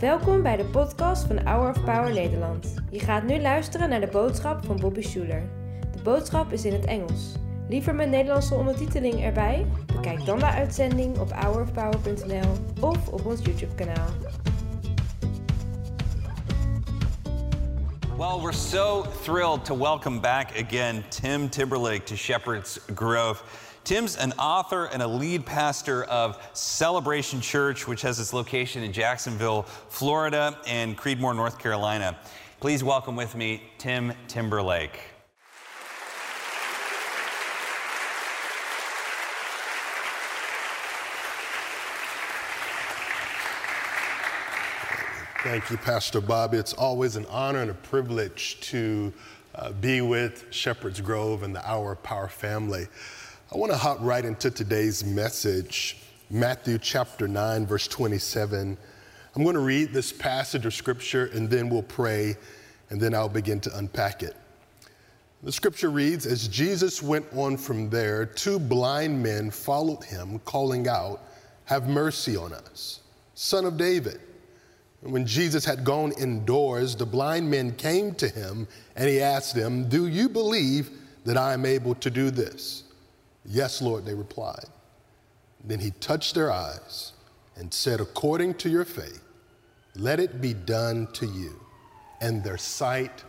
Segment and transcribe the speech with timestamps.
[0.00, 2.74] Welkom bij de podcast van Hour of Power Nederland.
[2.90, 5.42] Je gaat nu luisteren naar de boodschap van Bobby Schuler.
[5.92, 7.34] De boodschap is in het Engels.
[7.68, 9.66] Liever met Nederlandse ondertiteling erbij?
[9.94, 14.08] Bekijk dan de uitzending op hourofpower.nl of op ons YouTube kanaal.
[18.16, 23.42] Well, we're so thrilled to welcome back again Tim Timberlake to Shepherd's Grove.
[23.84, 28.92] Tim's an author and a lead pastor of Celebration Church, which has its location in
[28.92, 32.16] Jacksonville, Florida, and Creedmoor, North Carolina.
[32.60, 35.00] Please welcome with me Tim Timberlake.
[45.42, 46.52] Thank you, Pastor Bob.
[46.52, 49.10] It's always an honor and a privilege to
[49.54, 52.88] uh, be with Shepherd's Grove and the Hour Power family.
[53.52, 55.96] I want to hop right into today's message,
[56.30, 58.78] Matthew chapter 9, verse 27.
[59.34, 62.36] I'm going to read this passage of scripture and then we'll pray
[62.90, 64.36] and then I'll begin to unpack it.
[65.42, 70.86] The scripture reads As Jesus went on from there, two blind men followed him, calling
[70.86, 71.20] out,
[71.64, 73.00] Have mercy on us,
[73.34, 74.20] son of David.
[75.00, 79.88] When Jesus had gone indoors, the blind men came to him and he asked them,
[79.88, 80.90] Do you believe
[81.24, 82.84] that I am able to do this?
[83.44, 84.66] Yes, Lord, they replied.
[85.64, 87.12] Then he touched their eyes
[87.56, 89.22] and said, According to your faith,
[89.96, 91.58] let it be done to you.
[92.20, 93.24] And their sight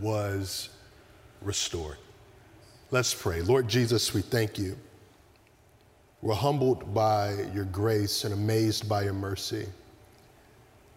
[0.00, 0.68] was
[1.42, 1.96] restored.
[2.90, 3.42] Let's pray.
[3.42, 4.76] Lord Jesus, we thank you.
[6.22, 9.66] We're humbled by your grace and amazed by your mercy.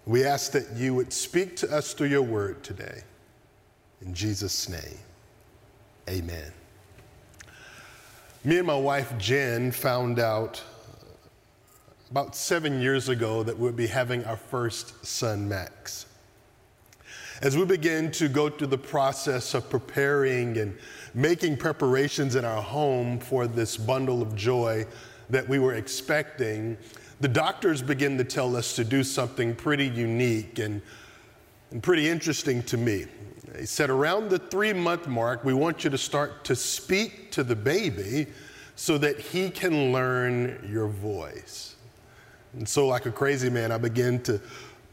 [0.05, 3.03] We ask that you would speak to us through your word today.
[4.01, 4.97] In Jesus' name,
[6.09, 6.51] amen.
[8.45, 10.63] Me and my wife Jen found out
[12.09, 16.05] about seven years ago that we'd be having our first son, Max.
[17.41, 20.77] As we began to go through the process of preparing and
[21.13, 24.85] making preparations in our home for this bundle of joy
[25.29, 26.77] that we were expecting,
[27.19, 30.81] the doctors begin to tell us to do something pretty unique and,
[31.71, 33.05] and pretty interesting to me.
[33.53, 37.43] They said around the three month mark, we want you to start to speak to
[37.43, 38.27] the baby
[38.75, 41.75] so that he can learn your voice.
[42.53, 44.39] And so, like a crazy man, I began to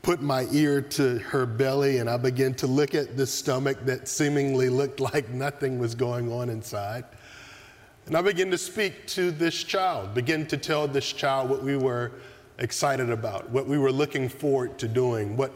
[0.03, 4.06] put my ear to her belly and I began to look at the stomach that
[4.06, 7.05] seemingly looked like nothing was going on inside.
[8.06, 11.77] And I began to speak to this child, begin to tell this child what we
[11.77, 12.12] were
[12.59, 15.53] excited about, what we were looking forward to doing, what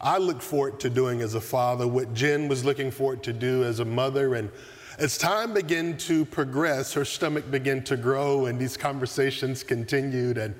[0.00, 3.64] I looked forward to doing as a father, what Jen was looking forward to do
[3.64, 4.36] as a mother.
[4.36, 4.50] And
[4.98, 10.38] as time began to progress, her stomach began to grow, and these conversations continued.
[10.38, 10.54] And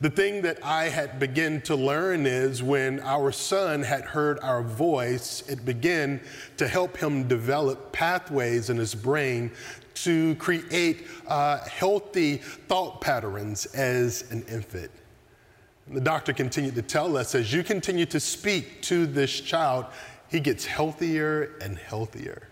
[0.00, 4.62] the thing that I had begun to learn is when our son had heard our
[4.62, 6.20] voice, it began
[6.56, 9.50] to help him develop pathways in his brain
[9.94, 14.90] to create uh, healthy thought patterns as an infant.
[15.92, 19.86] The doctor continued to tell us as you continue to speak to this child,
[20.28, 22.46] he gets healthier and healthier.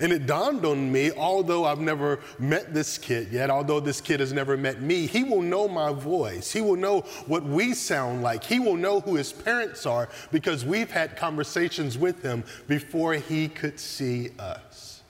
[0.00, 4.20] And it dawned on me, although I've never met this kid yet, although this kid
[4.20, 6.52] has never met me, he will know my voice.
[6.52, 8.44] He will know what we sound like.
[8.44, 13.48] He will know who his parents are because we've had conversations with him before he
[13.48, 15.02] could see us.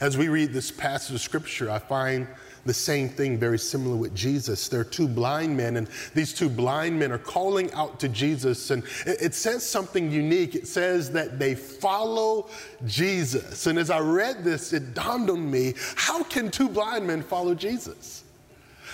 [0.00, 2.28] As we read this passage of scripture, I find
[2.68, 4.68] the same thing very similar with Jesus.
[4.68, 8.70] There are two blind men, and these two blind men are calling out to Jesus.
[8.70, 10.54] And it, says something unique.
[10.54, 12.48] It says that they follow
[12.86, 13.66] Jesus.
[13.66, 17.54] And as I read this, it dawned on me how can two blind men follow
[17.54, 18.24] Jesus?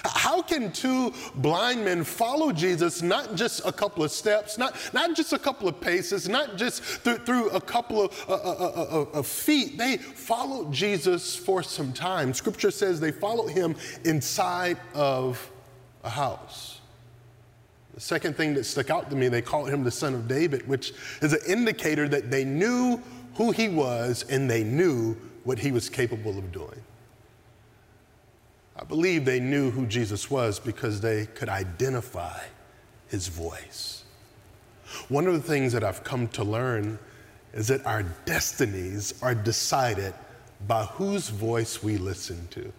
[0.05, 5.17] How can two blind men follow Jesus not just a couple of steps, not, not
[5.17, 9.23] just a couple of paces, not just through, through a couple of, uh, uh, uh,
[9.23, 9.79] feet?
[9.79, 12.35] They followed Jesus for some time.
[12.35, 15.51] Scripture says they followed him inside of
[16.03, 16.81] a house.
[17.95, 20.67] The second thing that stuck out to me, they called him the son of David,
[20.69, 20.93] which
[21.23, 23.01] is an indicator that they knew
[23.37, 26.83] who he was and they knew what he was capable of doing.
[28.77, 32.41] I believe they knew who Jesus was because they could identify
[33.09, 34.05] his voice.
[35.09, 36.99] One of the things that I've come to learn
[37.53, 40.13] is that our destinies are decided
[40.67, 42.73] by whose voice we listen to.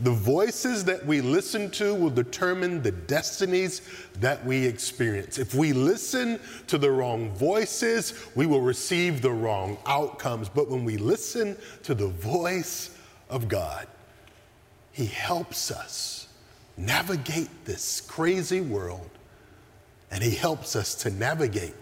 [0.00, 3.82] The voices that we listen to will determine the destinies
[4.20, 5.38] that we experience.
[5.38, 10.48] If we listen to the wrong voices, we will receive the wrong outcomes.
[10.48, 12.96] But when we listen to the voice
[13.30, 13.86] of God,
[14.98, 16.26] he helps us
[16.76, 19.10] navigate this crazy world,
[20.10, 21.76] and He helps us to navigate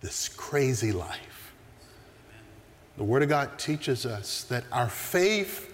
[0.00, 1.52] this crazy life.
[2.96, 5.70] The Word of God teaches us that our faith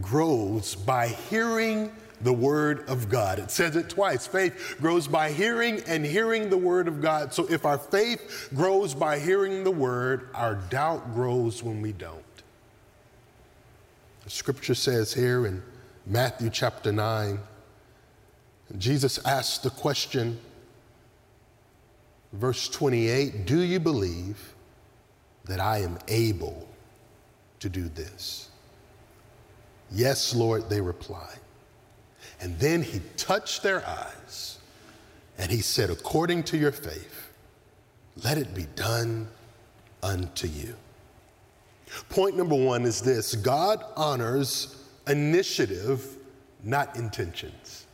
[0.00, 1.92] grows by hearing
[2.22, 3.38] the Word of God.
[3.38, 7.34] It says it twice faith grows by hearing and hearing the Word of God.
[7.34, 12.24] So if our faith grows by hearing the Word, our doubt grows when we don't.
[14.26, 15.62] The scripture says here in
[16.04, 17.38] Matthew chapter 9,
[18.76, 20.40] Jesus asked the question,
[22.32, 24.52] verse 28 Do you believe
[25.44, 26.66] that I am able
[27.60, 28.50] to do this?
[29.92, 31.38] Yes, Lord, they replied.
[32.40, 34.58] And then he touched their eyes
[35.38, 37.30] and he said, According to your faith,
[38.24, 39.28] let it be done
[40.02, 40.74] unto you.
[42.08, 46.16] Point number one is this God honors initiative,
[46.64, 47.86] not intentions.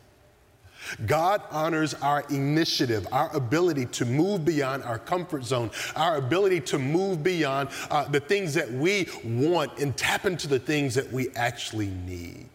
[1.07, 6.79] God honors our initiative, our ability to move beyond our comfort zone, our ability to
[6.79, 11.29] move beyond uh, the things that we want and tap into the things that we
[11.37, 12.49] actually need.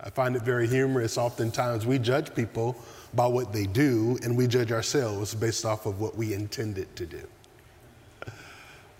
[0.00, 1.16] I find it very humorous.
[1.16, 2.76] Oftentimes, we judge people
[3.14, 7.06] by what they do, and we judge ourselves based off of what we intended to
[7.06, 7.26] do.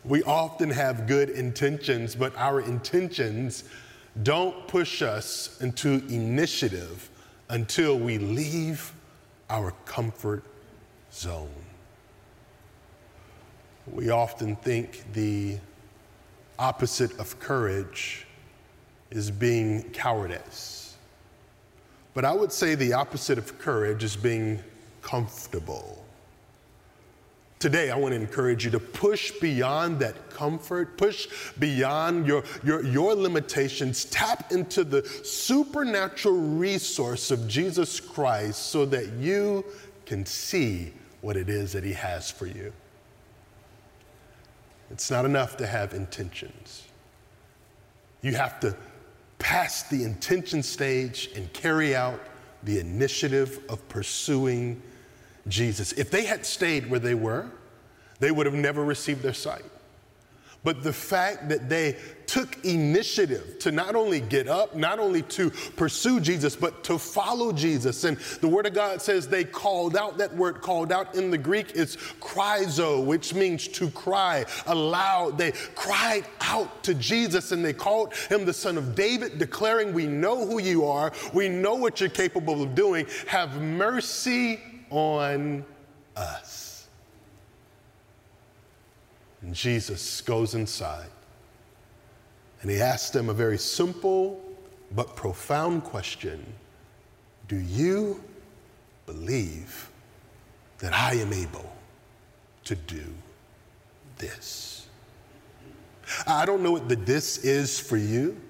[0.05, 3.65] We often have good intentions, but our intentions
[4.23, 7.11] don't push us into initiative
[7.49, 8.93] until we leave
[9.49, 10.45] our comfort
[11.13, 11.49] zone.
[13.91, 15.59] We often think the
[16.59, 18.27] opposite of courage
[19.11, 20.97] is being cowardice.
[22.15, 24.63] But I would say the opposite of courage is being
[25.03, 26.04] comfortable.
[27.65, 31.29] Today, I want to encourage you to push beyond that comfort, push
[31.59, 39.15] beyond your, your, your limitations, tap into the supernatural resource of Jesus Christ so that
[39.15, 39.65] you
[40.05, 42.71] can see what it is that He has for you.
[44.91, 46.83] It's not enough to have intentions.
[48.21, 48.77] You have to
[49.39, 52.21] pass the intention stage and carry out
[52.63, 54.83] the initiative of pursuing
[55.49, 55.93] Jesus.
[55.93, 57.47] If they had stayed where they were,
[58.21, 59.65] they would have never received their sight.
[60.65, 65.51] But the fact that they took initiative to not only get up, not only to
[65.77, 68.05] pursue Jesus, but to follow Jesus.
[68.05, 70.17] And the Word of God says they called out.
[70.17, 75.37] That word called out in the Greek is chryzo, which means to cry aloud.
[75.37, 80.07] They cried out to Jesus and they called him the Son of David, declaring, We
[80.07, 83.07] know who you are, we know what you're capable of doing.
[83.27, 85.65] Have mercy on
[86.17, 86.87] us.
[89.43, 91.09] And Jesus goes inside
[92.63, 94.41] and he asks them a very simple
[94.93, 96.45] but profound question
[97.47, 98.23] Do you
[99.07, 99.91] believe
[100.79, 101.71] that I am able
[102.65, 103.05] to do
[104.17, 104.87] this?
[106.27, 108.41] I don't know what the this is for you,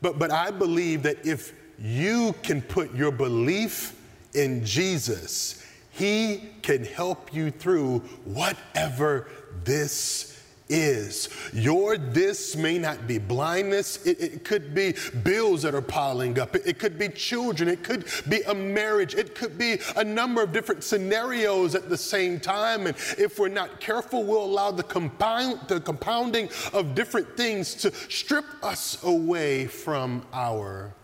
[0.00, 3.97] but, but I believe that if you can put your belief
[4.38, 9.26] in Jesus, He can help you through whatever
[9.64, 10.38] this
[10.68, 11.28] is.
[11.52, 16.54] Your this may not be blindness, it, it, could be bills that are piling up,
[16.54, 20.42] it, it could be children, it could be a marriage, it could be a number
[20.42, 22.86] of different scenarios at the same time.
[22.86, 27.92] And if we're not careful, we'll allow the, compound, the compounding of different things to
[28.10, 30.94] strip us away from our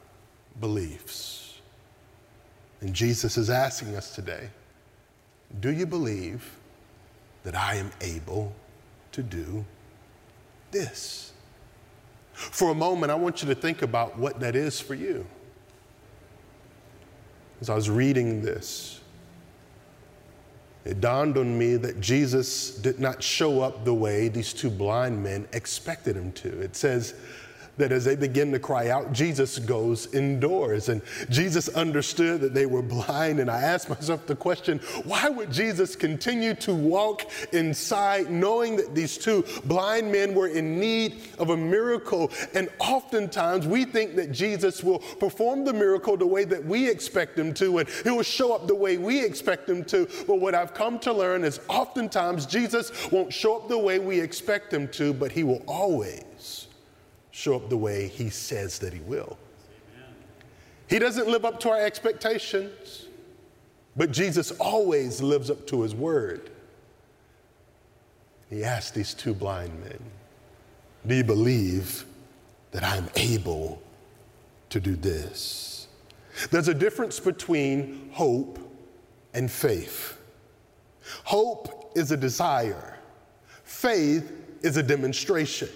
[0.60, 1.43] beliefs.
[2.84, 4.50] And Jesus is asking us today
[5.60, 6.56] do you believe
[7.42, 8.52] that I am able
[9.12, 9.64] to do
[10.70, 11.32] this?
[12.34, 15.26] For a moment, I want you to think about what that is for you.
[17.60, 19.00] As I was reading this,
[20.84, 25.22] it dawned on me that Jesus did not show up the way these two blind
[25.22, 26.60] men expected him to.
[26.60, 27.14] It says,
[27.76, 30.88] that as they begin to cry out, Jesus goes indoors.
[30.88, 33.40] And Jesus understood that they were blind.
[33.40, 38.94] And I asked myself the question why would Jesus continue to walk inside knowing that
[38.94, 42.30] these two blind men were in need of a miracle?
[42.54, 47.38] And oftentimes we think that Jesus will perform the miracle the way that we expect
[47.38, 50.08] him to, and he will show up the way we expect him to.
[50.26, 54.20] But what I've come to learn is oftentimes Jesus won't show up the way we
[54.20, 56.63] expect him to, but he will always
[57.34, 59.36] show up the way he says that he will.
[59.96, 60.14] Amen.
[60.88, 63.08] He doesn't live up to our expectations,
[63.96, 66.50] but Jesus always lives up to his word.
[68.48, 69.98] He asked these two blind men,
[71.04, 72.04] Do you believe
[72.70, 73.82] that I'm able
[74.70, 75.88] to do this?
[76.52, 78.60] There's a difference between hope
[79.34, 80.18] and faith.
[81.24, 82.96] Hope is a desire,
[83.64, 85.68] faith is a demonstration.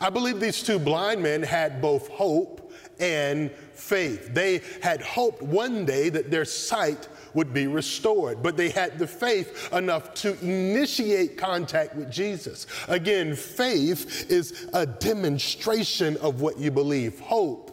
[0.00, 4.32] I believe these two blind men had both hope and faith.
[4.32, 9.06] They had hoped one day that their sight would be restored, but they had the
[9.06, 12.66] faith enough to initiate contact with Jesus.
[12.88, 17.70] Again, faith is a demonstration of what you believe, hope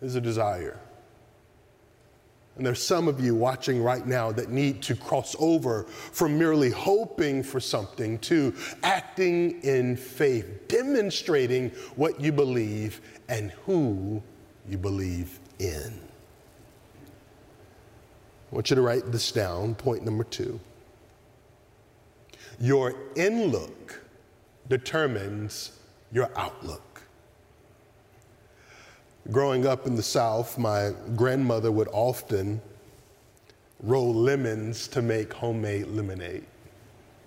[0.00, 0.78] is a desire.
[2.56, 6.70] And there's some of you watching right now that need to cross over from merely
[6.70, 14.22] hoping for something to acting in faith, demonstrating what you believe and who
[14.68, 16.00] you believe in.
[18.52, 20.60] I want you to write this down, point number two.
[22.60, 24.04] Your in look
[24.68, 25.72] determines
[26.12, 26.93] your outlook.
[29.30, 32.60] Growing up in the South, my grandmother would often
[33.82, 36.44] roll lemons to make homemade lemonade.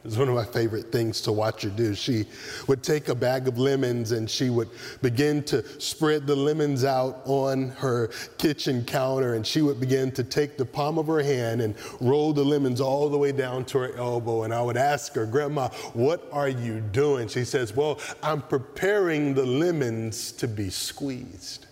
[0.03, 1.95] It was one of my favorite things to watch her do.
[1.95, 2.25] She
[2.67, 4.69] would take a bag of lemons and she would
[5.01, 10.23] begin to spread the lemons out on her kitchen counter and she would begin to
[10.23, 13.79] take the palm of her hand and roll the lemons all the way down to
[13.79, 14.43] her elbow.
[14.43, 17.27] And I would ask her, Grandma, what are you doing?
[17.27, 21.66] She says, Well, I'm preparing the lemons to be squeezed.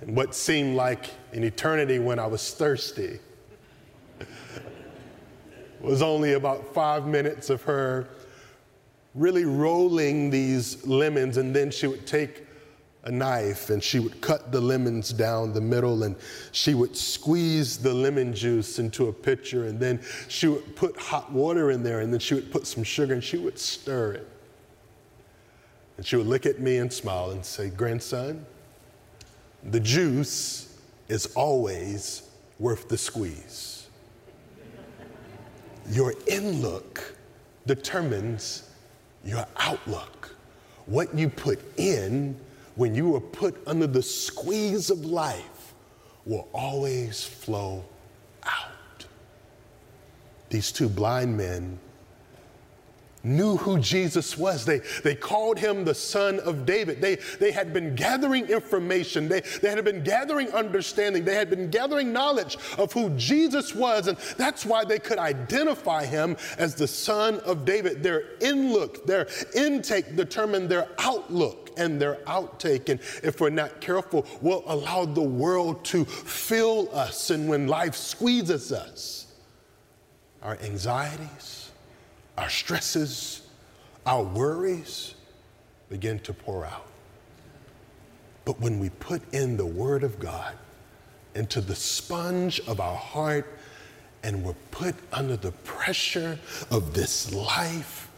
[0.00, 3.18] And what seemed like an eternity when I was thirsty
[5.80, 8.08] was only about five minutes of her
[9.14, 12.46] really rolling these lemons, and then she would take
[13.04, 16.16] a knife and she would cut the lemons down the middle and
[16.50, 21.30] she would squeeze the lemon juice into a pitcher and then she would put hot
[21.30, 24.28] water in there and then she would put some sugar and she would stir it.
[25.96, 28.44] And she would look at me and smile and say, Grandson,
[29.70, 32.22] the juice is always
[32.58, 33.88] worth the squeeze.
[35.90, 37.14] Your in look
[37.66, 38.70] determines
[39.24, 40.34] your outlook.
[40.86, 42.36] What you put in
[42.76, 45.74] when you are put under the squeeze of life
[46.24, 47.84] will always flow
[48.44, 49.06] out.
[50.48, 51.78] These two blind men
[53.26, 54.64] knew who Jesus was.
[54.64, 57.00] They, they called him the son of David.
[57.00, 59.28] They, they had been gathering information.
[59.28, 61.24] They, they had been gathering understanding.
[61.24, 64.06] They had been gathering knowledge of who Jesus was.
[64.06, 68.02] And that's why they could identify him as the son of David.
[68.02, 72.88] Their inlook, their intake determined their outlook and their outtake.
[72.88, 77.30] And if we're not careful, we'll allow the world to fill us.
[77.30, 79.34] And when life squeezes us,
[80.42, 81.65] our anxieties,
[82.36, 83.42] our stresses,
[84.04, 85.14] our worries
[85.88, 86.86] begin to pour out.
[88.44, 90.54] But when we put in the Word of God
[91.34, 93.58] into the sponge of our heart
[94.22, 96.38] and we're put under the pressure
[96.70, 98.10] of this life,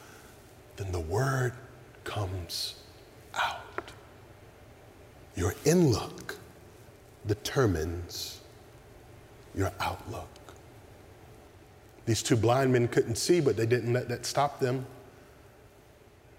[0.77, 1.53] then the Word
[2.05, 2.77] comes
[3.35, 3.93] out.
[5.35, 6.37] Your inlook
[7.27, 8.41] determines
[9.55, 10.29] your outlook.
[12.09, 14.87] These two blind men couldn't see, but they didn't let that stop them.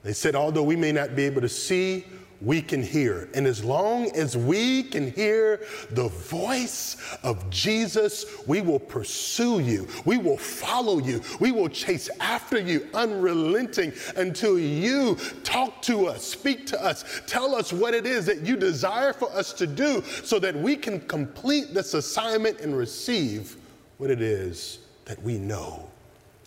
[0.02, 2.06] They said, although we may not be able to see,
[2.42, 3.30] we can hear.
[3.36, 5.62] And as long as we can hear
[5.92, 9.88] the voice of Jesus, we will pursue you.
[10.06, 11.22] We will follow you.
[11.40, 17.54] We will chase after you unrelenting until you talk to us, speak to us, tell
[17.54, 21.00] us what it is that you desire for us to do so that we can
[21.02, 23.56] complete this assignment and receive
[24.00, 25.89] what it is that we know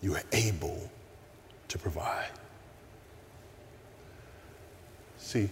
[0.01, 0.89] you are able
[1.67, 2.29] to provide.
[5.17, 5.49] See,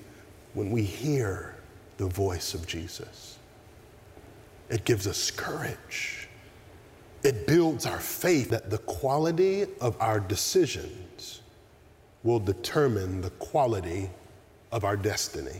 [0.54, 1.56] when we hear
[1.98, 3.38] the voice of Jesus,
[4.70, 6.30] it gives us courage.
[7.22, 11.42] It builds our faith that the quality of our decisions
[12.24, 14.10] will determine the quality
[14.72, 15.60] of our destiny.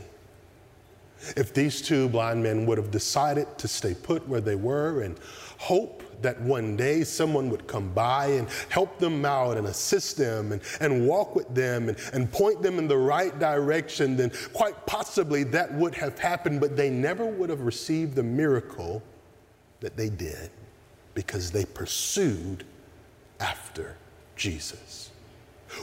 [1.36, 5.18] If these two blind men would have decided to stay put where they were and
[5.58, 10.52] hope that one day someone would come by and help them out and assist them
[10.52, 14.86] and, and walk with them and, and point them in the right direction, then quite
[14.86, 19.02] possibly that would have happened, but they never would have received the miracle
[19.80, 20.50] that they did
[21.14, 22.64] because they pursued
[23.40, 23.96] after
[24.36, 25.10] Jesus.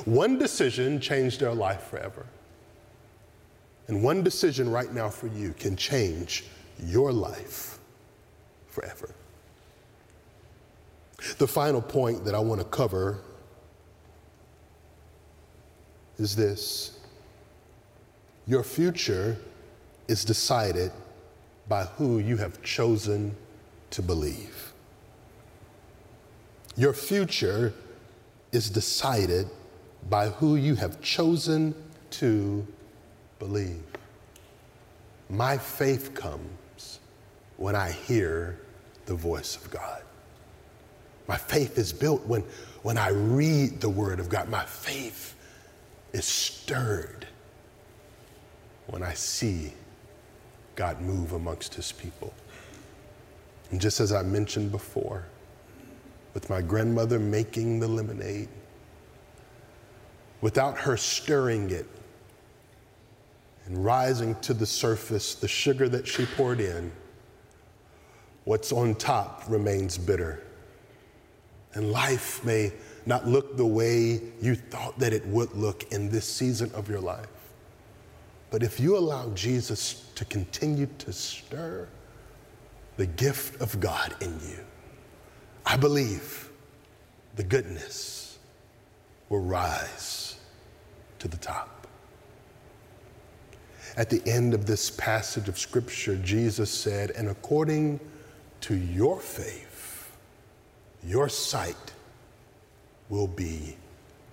[0.05, 2.25] One decision changed their life forever.
[3.87, 6.45] And one decision right now for you can change
[6.83, 7.79] your life
[8.67, 9.13] forever.
[11.37, 13.19] The final point that I want to cover
[16.17, 16.99] is this
[18.47, 19.37] your future
[20.07, 20.91] is decided
[21.67, 23.35] by who you have chosen
[23.91, 24.73] to believe.
[26.75, 27.73] Your future
[28.51, 29.47] is decided
[30.09, 31.75] by who you have chosen
[32.11, 32.65] to
[33.37, 33.83] believe.
[35.29, 36.99] My faith comes
[37.57, 38.59] when I hear
[39.05, 40.01] the voice of God.
[41.29, 42.41] My faith is built when,
[42.81, 44.49] when I read the Word of God.
[44.49, 45.35] My faith
[46.11, 47.27] is stirred
[48.87, 49.73] when I see
[50.75, 52.33] God move amongst His people.
[53.69, 55.23] And just as I mentioned before,
[56.33, 58.49] with my grandmother making the lemonade,
[60.41, 61.85] without her stirring it
[63.67, 66.91] and rising to the surface, the sugar that she poured in,
[68.45, 70.41] what's on top remains bitter.
[71.73, 72.71] And life may
[73.05, 76.99] not look the way you thought that it would look in this season of your
[76.99, 77.27] life.
[78.51, 81.87] But if you allow Jesus to continue to stir
[82.97, 84.59] the gift of God in you,
[85.65, 86.49] I believe
[87.35, 88.39] the goodness
[89.29, 90.37] will rise
[91.19, 91.87] to the top.
[93.95, 97.99] At the end of this passage of Scripture, Jesus said, And according
[98.61, 99.68] to your faith,
[101.03, 101.93] your sight
[103.09, 103.75] will be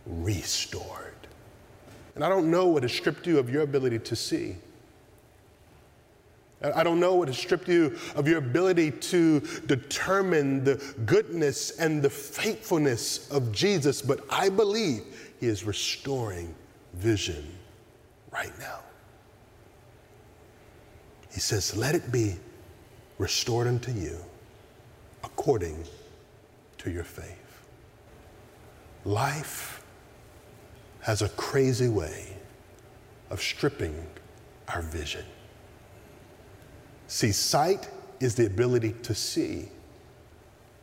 [0.06, 1.14] restored.
[2.14, 4.56] And I don't know what has stripped you of your ability to see.
[6.62, 12.02] I don't know what has stripped you of your ability to determine the goodness and
[12.02, 15.02] the faithfulness of Jesus, but I believe
[15.38, 16.54] He is restoring
[16.94, 17.46] vision
[18.32, 18.80] right now.
[21.30, 22.36] He says, Let it be
[23.18, 24.16] restored unto you
[25.22, 25.84] according
[26.86, 27.66] to your faith.
[29.04, 29.82] Life
[31.00, 32.36] has a crazy way
[33.28, 34.06] of stripping
[34.68, 35.24] our vision.
[37.08, 37.90] See, sight
[38.20, 39.68] is the ability to see,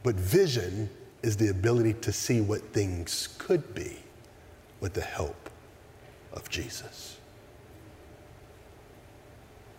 [0.03, 0.89] but vision
[1.21, 3.95] is the ability to see what things could be
[4.81, 5.49] with the help
[6.33, 7.15] of Jesus.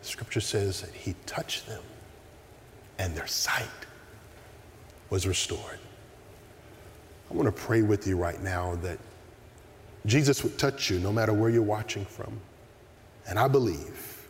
[0.00, 1.82] Scripture says that he touched them
[2.98, 3.68] and their sight
[5.10, 5.80] was restored.
[7.30, 8.98] I want to pray with you right now that
[10.06, 12.38] Jesus would touch you no matter where you're watching from.
[13.26, 14.28] And I believe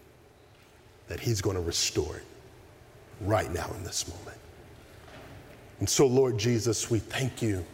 [1.08, 2.24] that He's going to restore it
[3.20, 4.38] right now in this moment.
[5.80, 7.64] And so, Lord Jesus, we thank you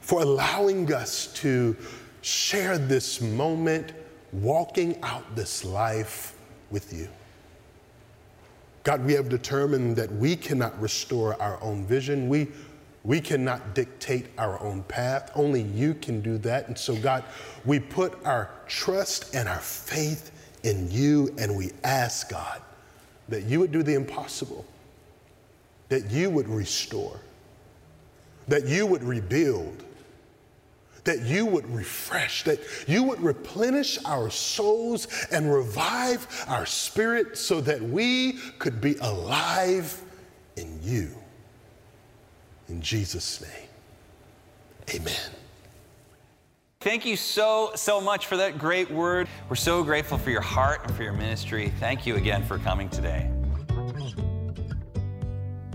[0.00, 1.76] for allowing us to
[2.20, 3.92] share this moment,
[4.32, 6.36] walking out this life
[6.70, 7.08] with you.
[8.84, 12.28] God, we have determined that we cannot restore our own vision.
[12.28, 12.48] We
[13.04, 15.30] we cannot dictate our own path.
[15.34, 16.68] Only you can do that.
[16.68, 17.24] And so, God,
[17.64, 20.32] we put our trust and our faith
[20.64, 22.60] in you, and we ask, God,
[23.28, 24.66] that you would do the impossible,
[25.88, 27.20] that you would restore,
[28.48, 29.84] that you would rebuild,
[31.04, 37.60] that you would refresh, that you would replenish our souls and revive our spirit so
[37.60, 40.02] that we could be alive
[40.56, 41.10] in you.
[42.68, 43.68] In Jesus' name,
[44.94, 45.30] amen.
[46.80, 49.26] Thank you so, so much for that great word.
[49.48, 51.72] We're so grateful for your heart and for your ministry.
[51.80, 53.30] Thank you again for coming today.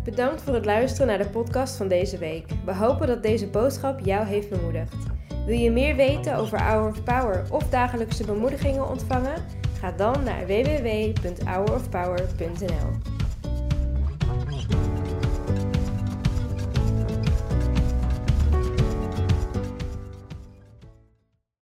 [0.04, 2.46] Bedankt voor het luisteren naar de podcast van deze week.
[2.66, 4.96] We hopen dat deze boodschap jou heeft bemoedigd.
[5.46, 9.46] Wil je meer weten over Hour of Power of dagelijkse bemoedigingen ontvangen?
[9.80, 13.03] Ga dan naar www.hourofpower.nl.